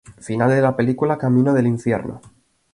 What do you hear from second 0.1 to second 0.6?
Final